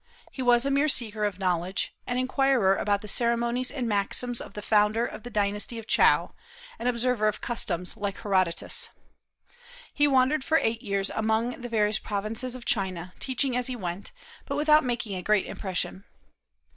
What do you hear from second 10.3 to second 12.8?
for eight years among the various provinces of